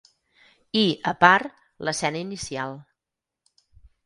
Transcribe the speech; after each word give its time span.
I, 0.79 0.85
a 1.11 1.13
part, 1.25 1.61
l'escena 1.89 2.23
inicial. 2.25 2.75